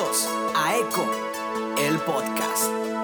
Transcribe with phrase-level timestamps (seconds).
[0.00, 1.04] A Eco,
[1.76, 2.97] el podcast.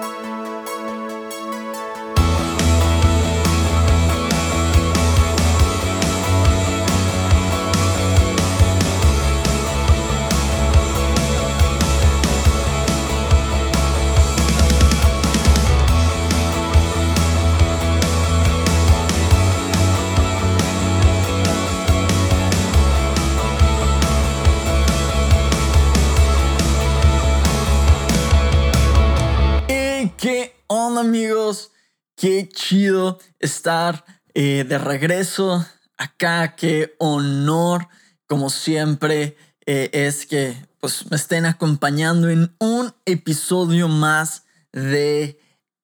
[31.05, 31.71] Amigos?
[32.17, 35.63] Qué chido estar eh, de regreso
[35.97, 36.55] acá.
[36.55, 37.87] Qué honor,
[38.27, 39.37] como siempre,
[39.67, 45.39] eh, es que pues, me estén acompañando en un episodio más de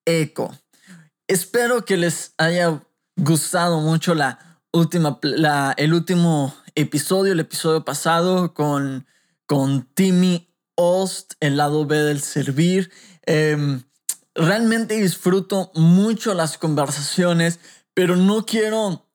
[0.06, 0.58] Eco.
[1.28, 2.84] Espero que les haya
[3.16, 5.20] gustado mucho la última,
[5.78, 9.06] el último episodio, el episodio pasado con,
[9.46, 12.92] con Timmy Ost, el lado B del servir.
[13.28, 13.84] Em,
[14.36, 17.60] realmente disfruto mucho las conversaciones,
[17.94, 19.08] pero no quiero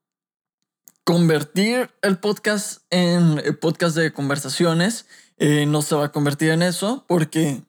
[1.04, 5.06] convertir el podcast en el podcast de conversaciones.
[5.38, 7.62] Eh, no se va a convertir en eso porque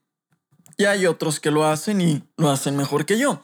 [0.77, 3.41] ya hay otros que lo hacen y lo hacen mejor que yo.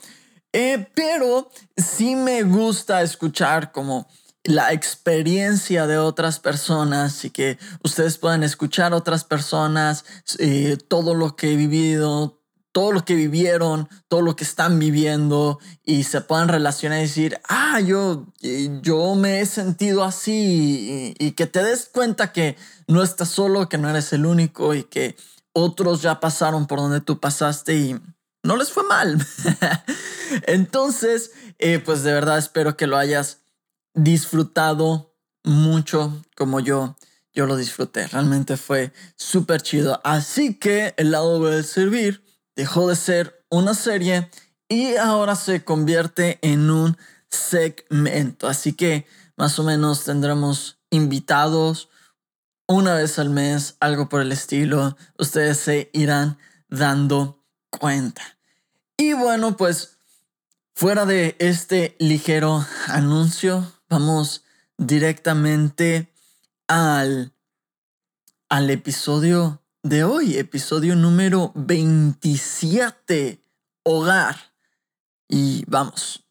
[0.52, 4.08] Eh, pero sí me gusta escuchar como
[4.44, 10.06] la experiencia de otras personas y que ustedes puedan escuchar otras personas,
[10.38, 12.43] eh, todo lo que he vivido,
[12.74, 17.40] todo lo que vivieron, todo lo que están viviendo y se puedan relacionar y decir,
[17.48, 18.26] ah, yo,
[18.82, 22.58] yo me he sentido así y, que te des cuenta que
[22.88, 25.16] no estás solo, que no eres el único y que
[25.54, 28.02] otros ya pasaron por donde tú pasaste y
[28.42, 29.24] no les fue mal.
[30.48, 33.42] Entonces, eh, pues de verdad espero que lo hayas
[33.94, 36.96] disfrutado mucho como yo.
[37.36, 40.02] Yo lo disfruté, realmente fue súper chido.
[40.04, 42.23] Así que el lado B del servir
[42.56, 44.30] dejó de ser una serie
[44.70, 46.98] y ahora se convierte en un
[47.30, 48.48] segmento.
[48.48, 49.06] Así que
[49.36, 51.90] más o menos tendremos invitados
[52.68, 54.96] una vez al mes, algo por el estilo.
[55.18, 56.38] Ustedes se irán
[56.70, 58.22] dando cuenta.
[58.98, 59.98] Y bueno, pues
[60.76, 64.44] fuera de este ligero anuncio, vamos
[64.78, 66.14] directamente
[66.68, 67.34] al,
[68.50, 73.44] al episodio de hoy, episodio número 27,
[73.84, 74.54] hogar.
[75.28, 76.26] Y vamos.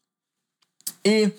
[1.03, 1.33] Y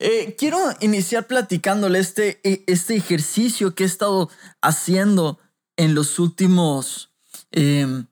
[0.00, 4.28] eh, quiero iniciar platicándole este, eh, este ejercicio que he estado
[4.60, 5.38] haciendo
[5.76, 7.14] en los últimos...
[7.52, 8.06] em,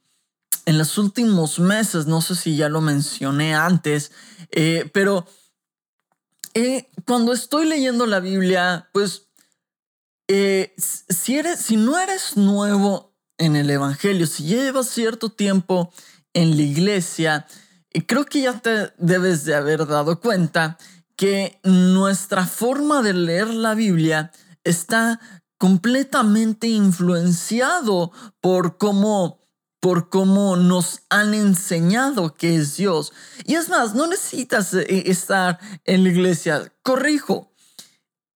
[0.67, 4.13] en los últimos meses, no sé si ya lo mencioné antes,
[4.53, 5.27] eh, pero
[6.55, 9.31] eh, cuando estoy leyendo la Biblia, pues
[10.29, 13.10] eh, si, eres, si no eres nuevo
[13.41, 15.93] en el Evangelio, si llevas cierto tiempo
[16.35, 17.47] en la iglesia,
[17.91, 20.79] eh, creo que ya te debes de haber dado cuenta
[21.17, 24.31] que nuestra forma de leer la Biblia
[24.63, 25.21] está
[25.59, 29.41] completamente influenciado por cómo
[29.81, 33.15] por cómo nos han enseñado que es Dios.
[33.47, 36.71] Y es más, no necesitas eh, estar en la iglesia.
[36.83, 37.50] Corrijo.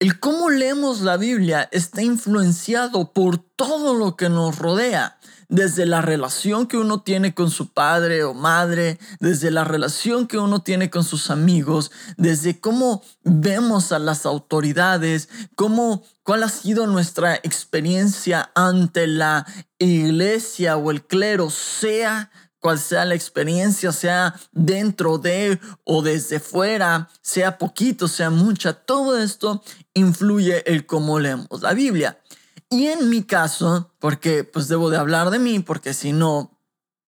[0.00, 5.18] El cómo leemos la Biblia está influenciado por todo lo que nos rodea,
[5.48, 10.36] desde la relación que uno tiene con su padre o madre, desde la relación que
[10.36, 16.88] uno tiene con sus amigos, desde cómo vemos a las autoridades, cómo, cuál ha sido
[16.88, 19.46] nuestra experiencia ante la
[19.78, 22.30] iglesia o el clero, sea
[22.64, 29.18] cual sea la experiencia, sea dentro de o desde fuera, sea poquito, sea mucha, todo
[29.18, 32.22] esto influye el cómo leemos la Biblia.
[32.70, 36.58] Y en mi caso, porque pues debo de hablar de mí, porque si no,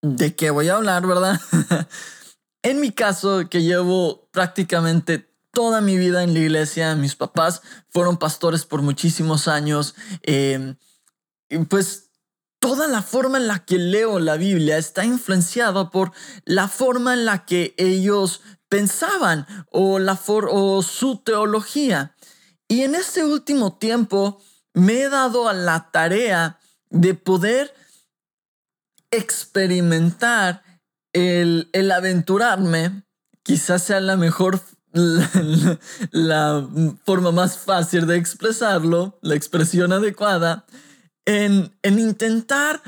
[0.03, 1.41] ¿de qué voy a hablar, verdad?
[2.63, 8.19] en mi caso, que llevo prácticamente toda mi vida en la iglesia, mis papás fueron
[8.19, 10.75] pastores por muchísimos años, eh,
[11.71, 12.06] pues
[12.67, 16.11] toda la forma en la que leo la Biblia está influenciada por
[16.45, 22.17] la forma en la que ellos pensaban o, la o su teología.
[22.67, 24.43] Y en este último tiempo
[24.75, 26.59] me he dado a la tarea
[26.91, 27.73] de poder
[29.13, 30.65] experimentar
[31.13, 33.05] el, el aventurarme,
[33.45, 34.61] quizás sea la mejor,
[36.11, 36.69] la
[37.05, 40.67] forma más fácil de expresarlo, la expresión adecuada,
[41.27, 42.83] en, en intentar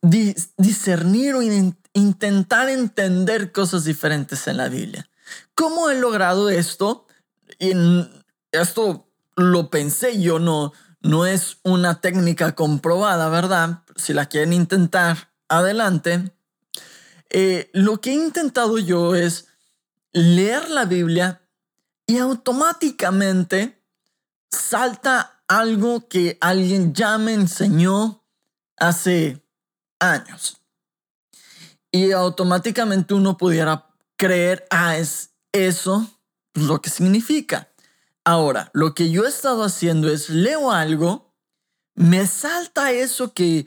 [0.00, 5.08] dis- discernir o in- intentar entender cosas diferentes en la Biblia.
[5.54, 7.06] ¿Cómo he logrado esto?
[7.58, 8.08] En-
[8.52, 13.82] esto lo pensé, yo no, no es una técnica comprobada, ¿verdad?
[13.96, 16.32] Si la quieren intentar, adelante.
[17.30, 19.48] Eh, lo que he intentado yo es
[20.12, 21.42] leer la Biblia
[22.06, 23.82] y automáticamente
[24.50, 28.22] salta algo que alguien ya me enseñó
[28.76, 29.42] hace
[29.98, 30.60] años.
[31.90, 36.06] Y automáticamente uno pudiera creer, ah, es eso
[36.54, 37.72] lo que significa.
[38.24, 41.34] Ahora, lo que yo he estado haciendo es leo algo,
[41.94, 43.66] me salta eso que,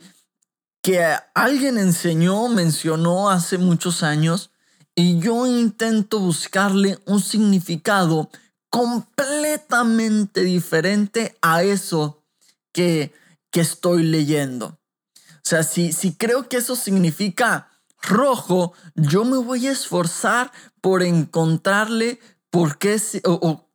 [0.82, 4.50] que alguien enseñó, mencionó hace muchos años,
[4.94, 8.30] y yo intento buscarle un significado
[8.72, 12.24] completamente diferente a eso
[12.72, 13.12] que,
[13.50, 14.78] que estoy leyendo.
[15.36, 17.68] O sea, si, si creo que eso significa
[18.00, 23.68] rojo, yo me voy a esforzar por encontrarle por qué o,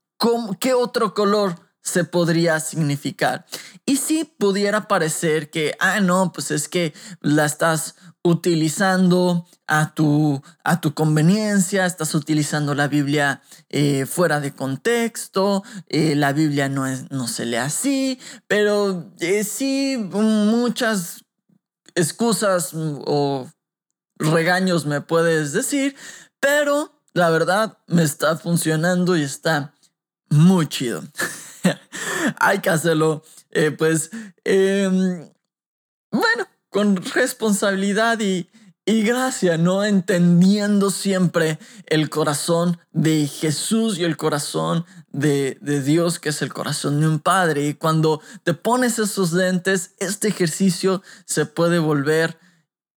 [0.60, 3.46] qué otro color se podría significar.
[3.86, 10.42] Y si pudiera parecer que, ah, no, pues es que la estás utilizando a tu,
[10.66, 16.86] a tu conveniencia, estás utilizando la Biblia eh, fuera de contexto, eh, la Biblia no,
[16.86, 21.24] es, no se lee así, pero eh, sí muchas
[21.96, 23.50] excusas o
[24.18, 25.96] regaños me puedes decir,
[26.42, 29.74] pero la verdad me está funcionando y está
[30.30, 31.02] muy chido.
[32.40, 34.12] Hay que hacerlo, eh, pues,
[34.44, 35.30] em,
[36.12, 38.50] bueno, con responsabilidad y,
[38.86, 39.84] y gracia, ¿no?
[39.84, 46.54] Entendiendo siempre el corazón de Jesús y el corazón de, de, Dios, que es el
[46.54, 47.68] corazón de un padre.
[47.68, 52.38] Y cuando te pones esos lentes, este ejercicio se puede volver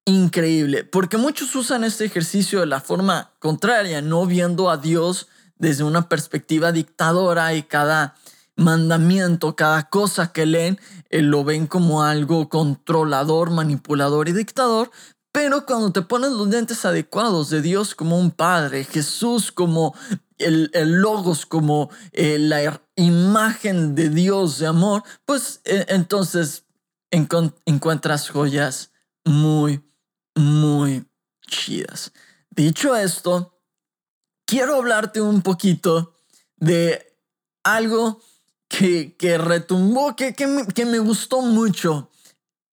[0.05, 5.85] increíble, porque muchos usan este ejercicio de la forma contraria, no viendo a Dios desde
[5.85, 8.17] una perspectiva dictadora y cada
[8.61, 10.79] mandamiento, cada cosa que leen,
[11.09, 14.91] eh, lo ven como algo controlador, manipulador y dictador,
[15.33, 19.95] pero cuando te pones los lentes adecuados de Dios como un padre, Jesús como
[20.39, 26.67] el, logos, como eh, la imagen de Dios de amor, pues eh, entonces
[27.11, 28.93] encuentras joyas
[29.25, 29.83] muy,
[30.35, 31.07] muy
[31.47, 32.12] chidas.
[32.51, 33.59] Dicho esto,
[34.45, 36.15] quiero hablarte un poquito
[36.57, 37.17] de
[37.62, 38.21] algo
[38.70, 42.11] que, que retumbó, que, que, me, que me gustó mucho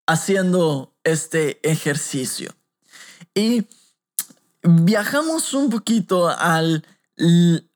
[0.06, 2.54] haciendo este ejercicio.
[3.34, 3.66] Y
[4.62, 6.86] viajamos un poquito al,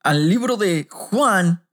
[0.03, 1.67] al libro de Juan,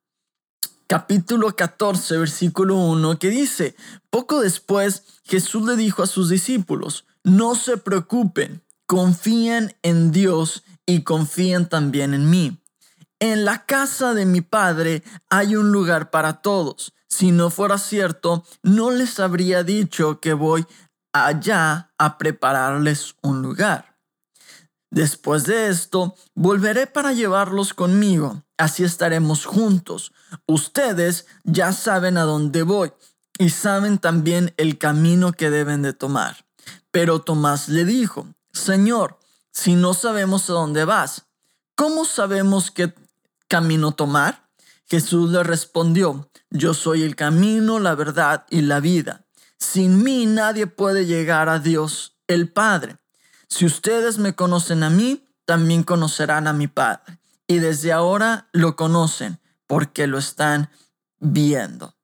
[0.88, 3.76] capítulo 14, versículo 1, que dice,
[4.10, 11.04] poco después Jesús le dijo a sus discípulos, no se preocupen, confíen en Dios y
[11.04, 12.59] confíen también en mí.
[13.20, 16.94] En la casa de mi Padre hay un lugar para todos.
[17.10, 20.66] Si no fuera cierto, no les habría dicho que voy
[21.12, 23.98] allá a prepararles un lugar.
[24.90, 28.44] Después de esto, volveré para llevarlos conmigo.
[28.58, 30.14] Así estaremos juntos.
[30.48, 32.94] Ustedes ya saben a dónde voy
[33.38, 36.46] y saben también el camino que deben de tomar.
[36.92, 39.20] Pero Tomás le dijo, Señor,
[39.52, 41.26] si no sabemos a dónde vas,
[41.76, 42.94] ¿cómo sabemos qué
[43.50, 44.50] camino tomar?
[44.86, 49.26] Jesús le respondió, yo soy el camino, la verdad y la vida.
[49.58, 52.98] Sin mí nadie puede llegar a Dios el Padre.
[53.50, 57.20] Si ustedes me conocen a mí, también conocerán a mi Padre.
[57.46, 60.70] Y desde ahora lo conocen porque lo están
[61.20, 61.96] viendo.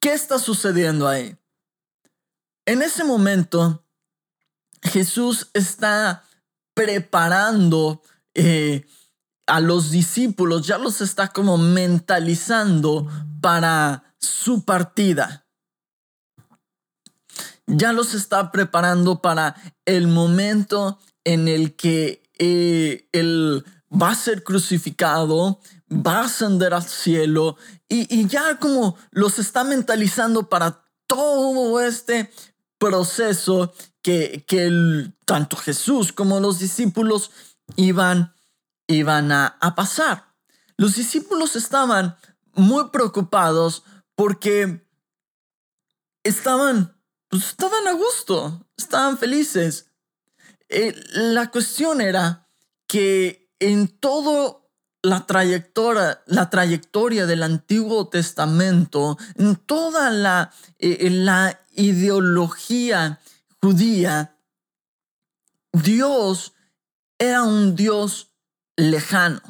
[0.00, 1.36] ¿Qué está sucediendo ahí?
[2.66, 3.84] En ese momento,
[4.82, 6.24] Jesús está
[6.74, 8.02] preparando
[8.34, 8.86] eh,
[9.52, 13.06] a los discípulos, ya los está como mentalizando
[13.42, 15.46] para su partida.
[17.66, 19.54] Ya los está preparando para
[19.84, 26.84] el momento en el que eh, él va a ser crucificado, va a ascender al
[26.84, 27.58] cielo
[27.90, 32.30] y, y ya como los está mentalizando para todo este
[32.78, 37.32] proceso que, que tanto Jesús como los discípulos
[37.76, 38.32] iban,
[38.86, 40.34] iban a, pasar.
[40.76, 42.16] Los discípulos estaban
[42.54, 43.84] muy preocupados
[44.14, 44.86] porque
[46.22, 46.96] estaban,
[47.28, 49.86] pues, estaban a gusto, estaban felices.
[50.68, 52.48] Eh, la cuestión era
[52.86, 54.70] que en todo
[55.02, 63.20] la trayectoria, la trayectoria del Antiguo Testamento, en toda la, eh, la ideología
[63.60, 64.36] judía,
[65.72, 66.52] Dios
[67.18, 68.31] era un Dios
[68.90, 69.40] lejano.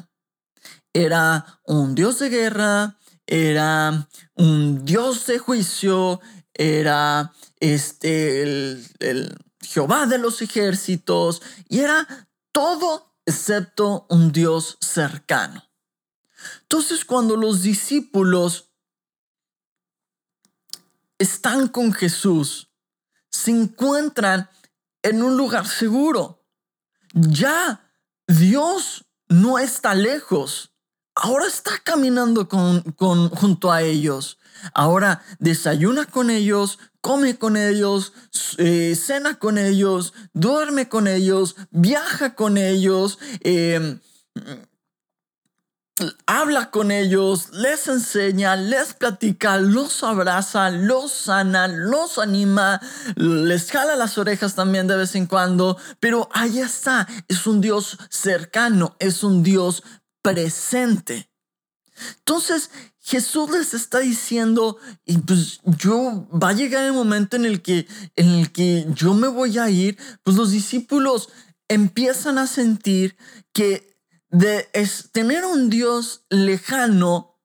[0.93, 6.21] Era un Dios de guerra, era un Dios de juicio,
[6.53, 12.07] era este, el, el Jehová de los ejércitos, y era
[12.51, 15.63] todo excepto un Dios cercano.
[16.61, 18.71] Entonces cuando los discípulos
[21.17, 22.69] están con Jesús,
[23.29, 24.49] se encuentran
[25.01, 26.45] en un lugar seguro.
[27.13, 27.91] Ya
[28.27, 30.71] Dios no está lejos.
[31.15, 32.83] Ahora está caminando con,
[33.29, 34.37] junto a ellos.
[34.73, 38.13] Ahora desayuna con ellos, come con ellos,
[38.57, 43.99] eh, cena con ellos, duerme con ellos, viaja con ellos, eh,
[46.25, 52.81] habla con ellos, les enseña, les platica, los abraza, los sana, los anima,
[53.15, 57.97] les jala las orejas también de vez en cuando, pero ahí está, es un Dios
[58.09, 59.83] cercano, es un Dios
[60.21, 61.29] presente.
[62.19, 67.61] Entonces, Jesús les está diciendo, y pues yo va a llegar el momento en el
[67.61, 71.29] que en el que yo me voy a ir, pues los discípulos
[71.67, 73.17] empiezan a sentir
[73.51, 73.92] que
[74.33, 74.67] de
[75.11, 77.39] tener un Dios lejano,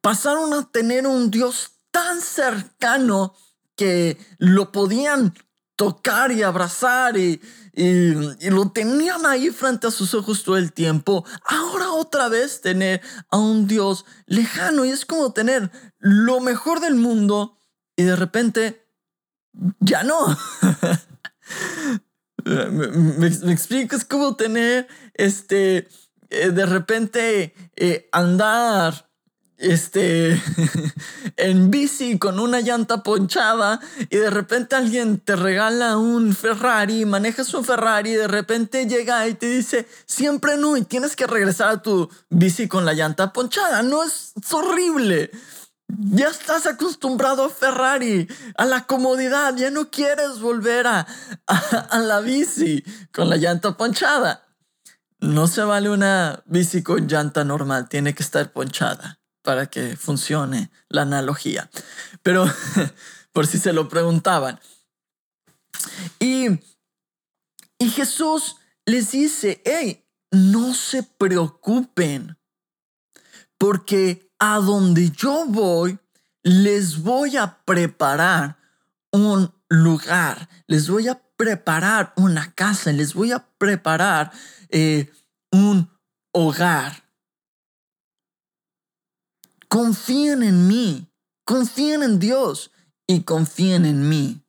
[0.00, 3.34] pasaron a tener un Dios tan cercano
[3.74, 5.34] que lo podían
[5.74, 7.40] tocar y abrazar y,
[7.72, 8.12] y,
[8.50, 11.24] lo tenían ahí frente a sus ojos todo el tiempo.
[11.44, 16.94] Ahora otra vez tener a un Dios lejano y es como tener lo mejor del
[16.94, 17.58] mundo
[17.96, 18.88] y de repente
[19.80, 20.38] ya no.
[22.48, 25.88] Me, explico, es como tener, este,
[26.30, 29.08] eh, de repente eh, andar,
[29.58, 30.40] este,
[31.36, 37.52] en bici con una llanta ponchada y de repente alguien te regala un Ferrari, manejas
[37.54, 41.70] un Ferrari y de repente llega y te dice, siempre no, y tienes que regresar
[41.70, 43.82] a tu bici con la llanta ponchada.
[43.82, 45.30] No, es horrible.
[45.88, 51.06] Ya estás acostumbrado a Ferrari, a la comodidad, ya no quieres volver a,
[51.46, 54.46] a, la bici con la llanta ponchada.
[55.18, 60.70] No se vale una bici con llanta normal, tiene que estar ponchada para que funcione
[60.88, 61.70] la analogía.
[62.22, 62.44] Pero
[63.32, 64.60] por si se lo preguntaban.
[66.18, 66.48] Y,
[67.78, 72.38] y Jesús les dice, hey, no se preocupen,
[73.56, 75.98] porque a donde yo voy,
[76.42, 78.58] les voy a preparar
[79.10, 84.32] un lugar, les voy a preparar una casa, les voy a preparar
[84.70, 85.10] eh,
[85.52, 85.90] un
[86.32, 87.04] hogar.
[89.68, 91.10] Confíen en mí,
[91.44, 92.70] confíen en Dios
[93.06, 94.42] y confíen en mí.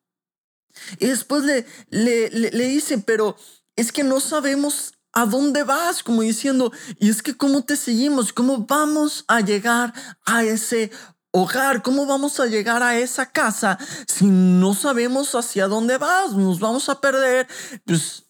[1.00, 3.36] Y después le, le, le, le dice, pero
[3.76, 6.02] es que no sabemos ¿A dónde vas?
[6.02, 9.94] Como diciendo, y es que cómo te seguimos, cómo vamos a llegar
[10.26, 10.92] a ese
[11.32, 16.62] hogar, cómo vamos a llegar a esa casa si no sabemos hacia dónde vas, nos
[16.62, 17.50] vamos a perder.
[17.84, 18.28] Pues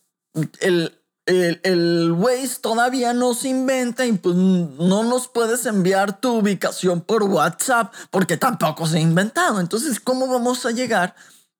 [0.62, 6.40] el, el, el Waze todavía no se inventa y pues no nos puedes enviar tu
[6.40, 9.60] ubicación por WhatsApp porque tampoco se ha inventado.
[9.60, 11.14] Entonces, ¿cómo vamos a llegar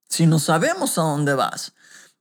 [0.08, 1.74] si no sabemos a dónde vas?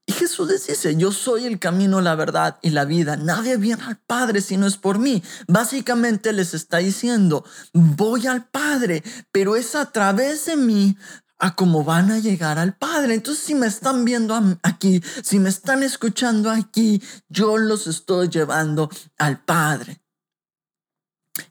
[0.09, 3.19] Y Jesús les dice, yo soy el camino, la verdad y la vida.
[3.19, 5.23] Nadie viene al Padre si no es por mí.
[5.47, 10.97] Básicamente les está diciendo, voy al Padre, pero es a través de mí
[11.39, 13.13] a cómo van a llegar al Padre.
[13.13, 18.89] Entonces, si me están viendo aquí, si me están escuchando aquí, yo los estoy llevando
[19.19, 20.01] al Padre.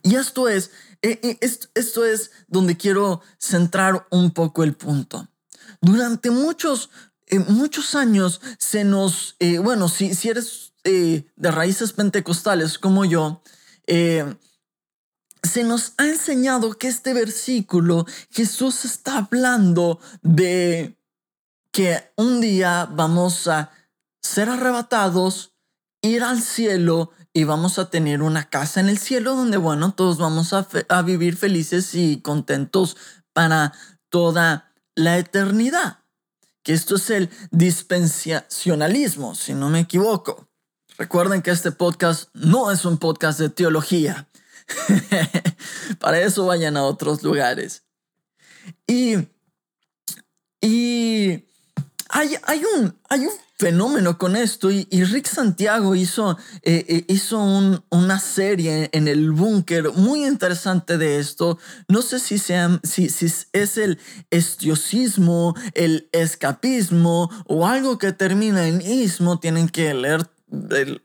[0.01, 0.71] Y esto es,
[1.03, 1.37] eh, eh,
[1.75, 5.27] esto es donde quiero centrar un poco el punto.
[5.81, 6.89] Durante muchos,
[7.27, 13.05] en muchos años se nos, eh, bueno, si, si eres eh, de raíces pentecostales como
[13.05, 13.41] yo,
[13.86, 14.36] eh,
[15.43, 20.98] se nos ha enseñado que este versículo Jesús está hablando de
[21.72, 23.72] que un día vamos a
[24.22, 25.53] ser arrebatados,
[26.01, 30.17] ir al cielo y vamos a tener una casa en el cielo donde, bueno, todos
[30.17, 32.98] vamos a, a vivir felices y contentos
[33.34, 33.74] para
[34.10, 36.06] toda la eternidad
[36.67, 40.50] que esto es el dispensacionalismo, si no me equivoco.
[40.97, 44.27] Recuerden que este podcast no es un podcast de teología.
[46.01, 47.86] Para eso vayan a otros lugares.
[48.86, 49.29] Y,
[50.59, 51.45] y
[52.09, 57.39] hay, hay, un, hay un fenómeno con esto y, Rick Santiago hizo, eh, eh, hizo
[57.89, 61.57] una serie en el búnker muy interesante de esto.
[61.87, 63.99] No sé si, sea, si, si es el
[64.29, 69.39] estiosismo, el escapismo o algo que termina en ismo.
[69.39, 70.29] Tienen que leer,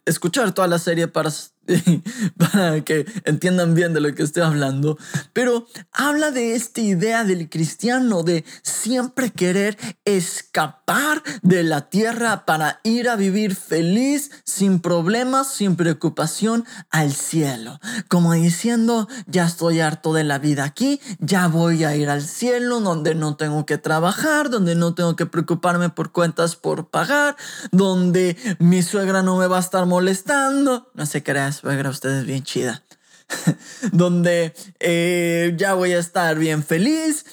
[0.04, 1.30] escuchar toda la serie para
[2.36, 4.98] para que entiendan bien de lo que estoy hablando,
[5.32, 12.80] pero habla de esta idea del cristiano de siempre querer escapar de la tierra para
[12.82, 20.12] ir a vivir feliz, sin problemas, sin preocupación al cielo, como diciendo, ya estoy harto
[20.12, 24.50] de la vida aquí, ya voy a ir al cielo donde no tengo que trabajar,
[24.50, 27.36] donde no tengo que preocuparme por cuentas por pagar,
[27.70, 32.42] donde mi suegra no me va a estar molestando, no sé qué suegra, ustedes bien
[32.42, 32.82] chida.
[33.92, 37.24] donde eh, ya voy a estar bien feliz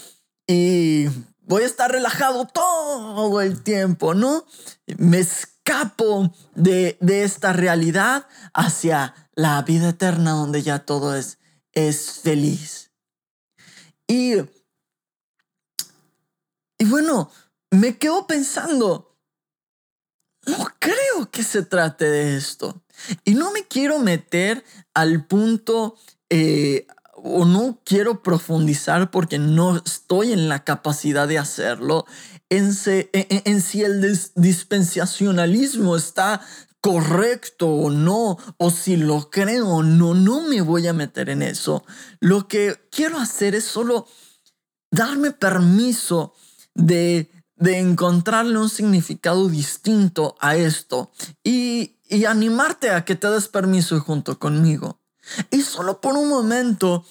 [0.48, 1.08] y
[1.42, 4.46] voy a estar relajado todo el tiempo, ¿no?
[4.98, 11.38] Me escapo de, de esta realidad hacia la vida eterna donde ya todo es,
[11.74, 12.92] es feliz.
[14.08, 14.36] Y,
[16.78, 17.32] y bueno,
[17.72, 19.18] me quedo pensando,
[20.46, 22.84] no creo que se trate de esto.
[23.26, 24.64] Y no me quiero meter
[24.94, 25.96] al punto
[26.30, 32.06] eh, o no quiero profundizar porque no estoy en la capacidad de hacerlo
[32.50, 32.72] en,
[33.14, 36.42] en si el dispensacionalismo está
[36.82, 41.42] correcto o no, o si lo creo o no, no me voy a meter en
[41.42, 41.84] eso.
[42.20, 44.08] Lo que quiero hacer es solo
[44.92, 46.34] darme permiso
[46.74, 47.30] de
[47.60, 51.12] de encontrarle un significado distinto a esto
[51.44, 55.00] y, y animarte a que te des permiso junto conmigo.
[55.52, 57.06] Y solo por un momento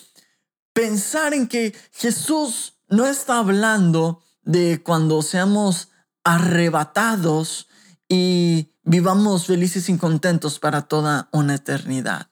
[0.72, 5.90] pensar en que Jesús no está hablando de cuando seamos
[6.24, 7.68] arrebatados
[8.08, 12.30] y vivamos felices y contentos para toda una eternidad.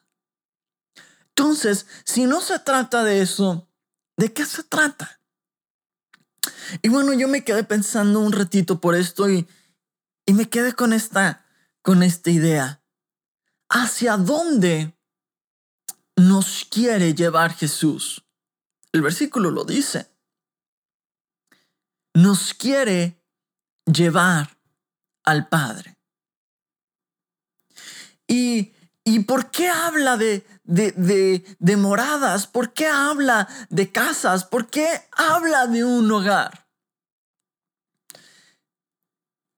[1.29, 3.69] Entonces, si no se trata de eso,
[4.17, 5.16] ¿de qué se trata?
[6.83, 9.47] Y bueno, yo me quedé pensando un ratito por esto y,
[10.27, 11.47] y me quedé con esta,
[11.83, 12.83] con esta idea.
[13.69, 14.97] ¿Hacia dónde
[16.17, 18.25] nos quiere llevar Jesús?
[18.93, 20.11] El versículo lo dice.
[22.15, 23.23] Nos quiere
[23.85, 24.59] llevar
[25.25, 25.99] al Padre.
[28.27, 28.73] ¿Y,
[29.09, 32.49] y por qué habla de, de, moradas?
[32.49, 34.45] ¿Por qué habla de casas?
[34.45, 36.67] ¿Por qué habla de un hogar?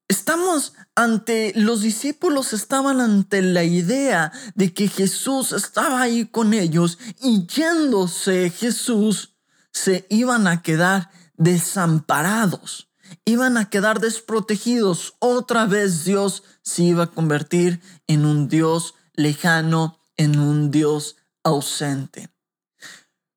[0.07, 6.99] Estamos ante, los discípulos estaban ante la idea de que Jesús estaba ahí con ellos
[7.19, 9.35] y yéndose Jesús,
[9.73, 12.91] se iban a quedar desamparados,
[13.25, 15.15] iban a quedar desprotegidos.
[15.17, 22.29] Otra vez Dios se iba a convertir en un Dios lejano, en un Dios ausente.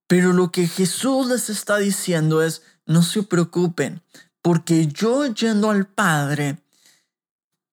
[0.06, 4.02] Pero lo que Jesús les está diciendo es, no se preocupen,
[4.42, 6.62] porque yo yendo al Padre,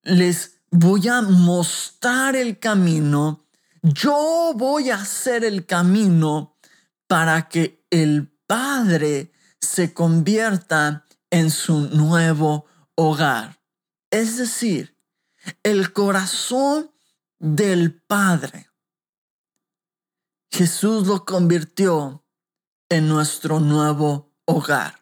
[0.02, 3.44] les voy a mostrar el camino,
[3.82, 6.56] yo voy a hacer el camino
[7.06, 13.60] para que el Padre se convierta en su nuevo hogar.
[14.10, 14.96] Es decir,
[15.62, 16.89] el corazón
[17.40, 18.70] del Padre
[20.50, 22.24] Jesús lo convirtió
[22.88, 24.98] en nuestro nuevo hogar.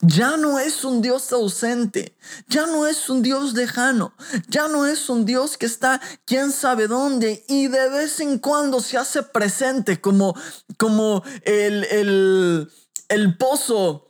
[0.00, 2.16] Ya no es un Dios ausente,
[2.48, 4.14] ya no es un Dios lejano,
[4.48, 8.80] ya no es un Dios que está quién sabe dónde y de vez en cuando
[8.80, 10.34] se hace presente como,
[10.78, 12.72] como el, el,
[13.08, 14.09] el pozo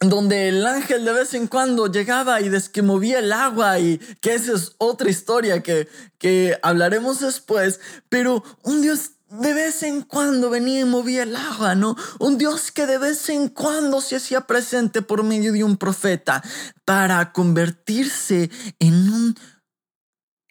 [0.00, 4.52] donde el ángel de vez en cuando llegaba y desquemovía el agua y que esa
[4.52, 10.80] es otra historia que, que hablaremos después, pero un Dios de vez en cuando venía
[10.80, 11.96] y movía el agua, ¿no?
[12.18, 16.42] Un Dios que de vez en cuando se hacía presente por medio de un profeta
[16.84, 19.38] para convertirse en un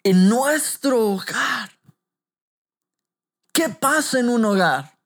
[0.04, 1.70] en nuestro hogar.
[3.52, 4.97] ¿Qué pasa en un hogar?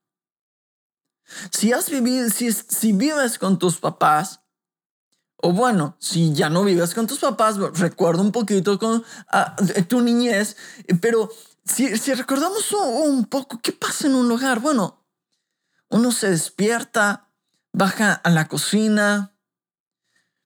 [1.50, 4.40] Si has vivido, si, si vives con tus papás,
[5.44, 9.56] o bueno, si ya no vives con tus papás, recuerdo un poquito con ah,
[9.88, 10.56] tu niñez,
[11.00, 11.30] pero
[11.64, 14.60] si, recordamos un, poco, ¿qué pasa en un hogar?
[14.60, 15.04] Bueno,
[15.88, 17.28] uno se despierta,
[17.72, 19.36] baja a la cocina,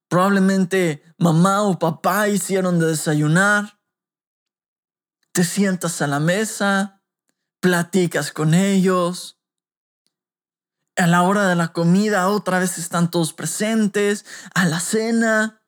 [0.08, 3.78] probablemente mamá o papá hicieron de desayunar,
[5.32, 7.02] te sientas a la mesa,
[7.60, 9.35] platicas con ellos,
[10.96, 15.62] a la hora de la comida otra vez están todos presentes, a la cena,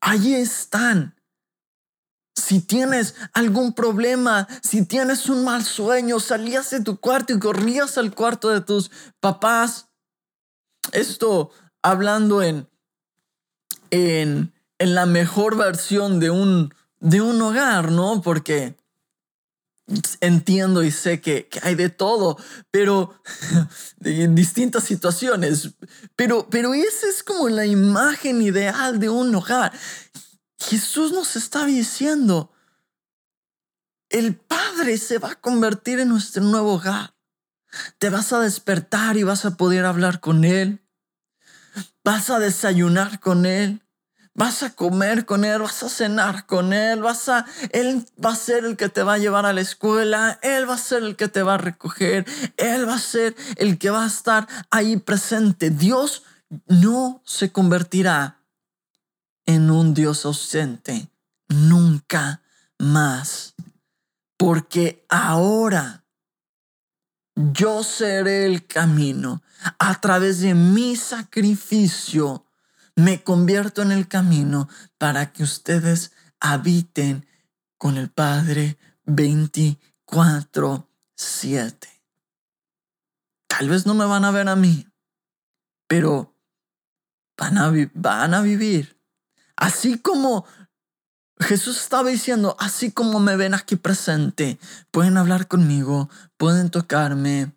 [0.00, 1.14] allí están
[2.34, 7.98] si tienes algún problema, si tienes un mal sueño, salías de tu cuarto y corrías
[7.98, 9.88] al cuarto de tus papás.
[10.92, 11.50] Esto
[11.82, 12.68] hablando en,
[13.90, 18.22] en, en la mejor versión de un, de un hogar, ¿no?
[18.22, 18.76] Porque
[20.20, 22.38] entiendo y sé que, hay de todo,
[22.70, 23.14] pero
[24.04, 25.70] en distintas situaciones.
[26.16, 29.72] Pero, pero esa es como la imagen ideal de un hogar.
[30.58, 32.52] Jesús nos está diciendo,
[34.08, 37.14] el Padre se va a convertir en nuestro nuevo hogar.
[37.98, 40.82] Te vas a despertar y vas a poder hablar con Él.
[42.04, 43.82] Vas a desayunar con Él.
[44.34, 48.36] Vas a comer con Él, vas a cenar con Él, vas a, Él va a
[48.36, 51.16] ser el que te va a llevar a la escuela, Él va a ser el
[51.16, 52.24] que te va a recoger,
[52.56, 55.68] Él va a ser el que va a estar ahí presente.
[55.68, 56.22] Dios
[56.66, 58.40] no se convertirá
[59.44, 61.10] en un Dios ausente,
[61.48, 62.42] nunca
[62.78, 63.54] más,
[64.38, 66.04] porque ahora
[67.34, 69.42] yo seré el camino
[69.78, 72.46] a través de mi sacrificio
[72.96, 77.26] me convierto en el camino para que ustedes habiten
[77.78, 81.88] con el Padre 24/7.
[83.48, 84.86] Tal vez no me van a ver a mí,
[85.86, 86.36] pero
[87.36, 89.00] van a, van a vivir.
[89.56, 90.44] Así como
[91.38, 94.58] Jesús estaba diciendo, así como me ven aquí presente,
[94.90, 97.56] pueden hablar conmigo, pueden tocarme,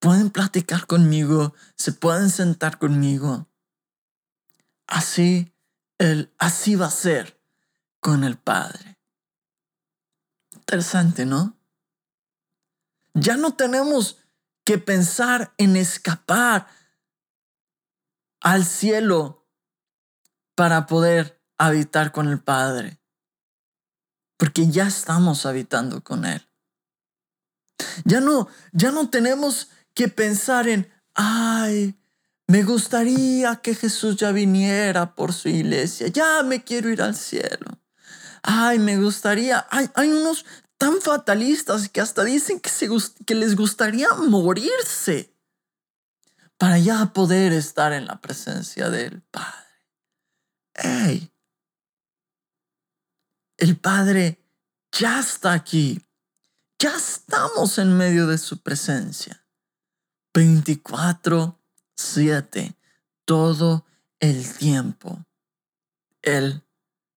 [0.00, 3.51] pueden platicar conmigo, se pueden sentar conmigo
[4.92, 5.54] así,
[5.98, 7.42] el, así va a ser
[8.00, 8.98] con el Padre.
[10.54, 11.58] Interesante, ¿no?
[13.14, 14.18] Ya no tenemos
[14.64, 16.68] que pensar en escapar
[18.40, 19.48] al cielo
[20.54, 23.00] para poder habitar con el Padre,
[24.36, 26.48] porque ya estamos habitando con Él.
[28.04, 31.98] Ya no, ya no tenemos que pensar en, ay,
[32.46, 36.08] me gustaría que Jesús ya viniera por su iglesia.
[36.08, 37.80] Ya me quiero ir al cielo.
[38.42, 39.66] Ay, me gustaría.
[39.70, 40.44] Hay, hay unos
[40.76, 42.88] tan fatalistas que hasta dicen que, se,
[43.24, 45.32] que les gustaría morirse
[46.58, 49.62] para ya poder estar en la presencia del Padre.
[50.74, 51.32] ¡Ey!
[53.56, 54.44] El Padre
[54.90, 56.04] ya está aquí.
[56.78, 59.46] Ya estamos en medio de su presencia.
[60.34, 61.61] 24
[61.96, 62.76] siete,
[63.24, 63.84] todo
[64.20, 65.24] el tiempo.
[66.22, 66.64] Él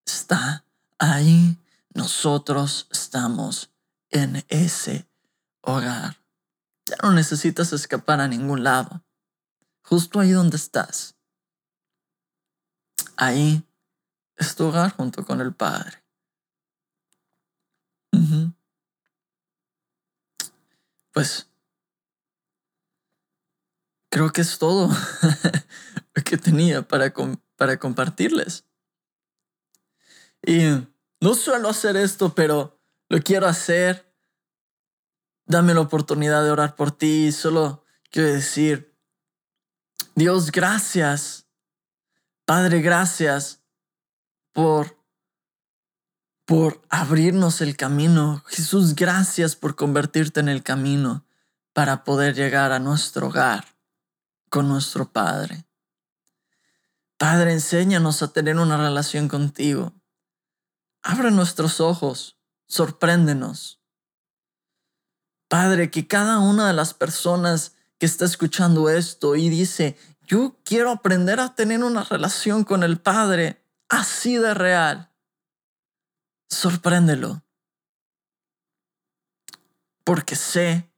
[0.05, 0.65] está
[0.97, 1.57] ahí,
[1.93, 3.71] nosotros estamos
[4.09, 5.07] en ese
[5.61, 6.17] hogar.
[6.85, 9.03] Ya no necesitas escapar a ningún lado.
[9.83, 11.15] Justo ahí donde estás.
[13.17, 13.63] Ahí
[14.35, 16.05] es tu hogar junto con el Padre.
[21.11, 21.47] Pues
[24.15, 24.87] creo que es todo
[26.13, 27.13] lo que tenía para,
[27.57, 28.63] para compartirles.
[30.41, 30.87] Y
[31.19, 34.09] no suelo hacer esto, pero lo quiero hacer.
[35.45, 37.33] Dame la oportunidad de orar por ti.
[37.33, 38.97] Solo quiero decir,
[40.15, 41.47] Dios, gracias.
[42.45, 43.63] Padre, gracias
[44.53, 44.97] por,
[46.45, 48.45] por abrirnos el camino.
[48.47, 51.25] Jesús, gracias por convertirte en el camino
[51.73, 53.74] para poder llegar a nuestro hogar
[54.55, 55.67] con nuestro Padre.
[57.17, 59.91] Padre, enséñanos a tener una relación contigo.
[61.03, 63.81] Abre nuestros ojos, sorpréndenos.
[65.49, 70.89] Padre, que cada una de las personas que está escuchando esto y dice, yo quiero
[70.89, 75.11] aprender a tener una relación con el Padre así de real,
[76.47, 77.43] sorpréndelo.
[80.05, 80.89] Porque sé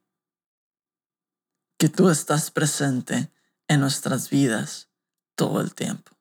[1.76, 3.32] que tú estás presente
[3.68, 4.88] en nuestras vidas
[5.34, 6.12] todo el tiempo.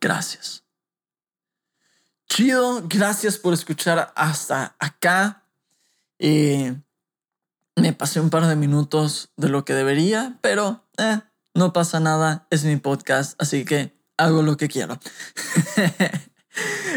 [0.00, 0.64] Gracias.
[2.28, 5.44] Chido, gracias por escuchar hasta acá.
[6.18, 6.74] Eh,
[7.76, 11.20] me pasé un par de minutos de lo que debería, pero eh,
[11.54, 14.98] no pasa nada, es mi podcast, así que hago lo que quiero.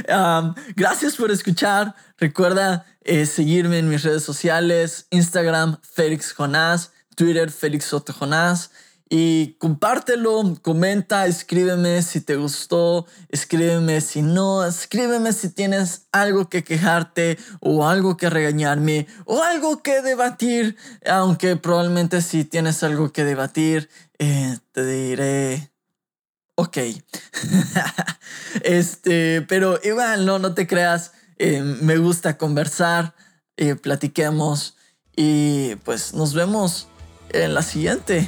[0.10, 1.96] Um, gracias por escuchar.
[2.18, 8.72] Recuerda eh, seguirme en mis redes sociales, Instagram, Félix Jonás, Twitter, Félix Soto Jonás.
[9.10, 16.64] Y compártelo, comenta, escríbeme si te gustó, escríbeme si no, escríbeme si tienes algo que
[16.64, 23.24] quejarte o algo que regañarme o algo que debatir, aunque probablemente si tienes algo que
[23.24, 25.72] debatir, eh, te diré,
[26.56, 26.78] ok.
[28.64, 33.14] este, pero igual, no, no te creas, eh, me gusta conversar,
[33.58, 34.76] eh, platiquemos
[35.16, 36.88] y pues nos vemos
[37.30, 38.28] en la siguiente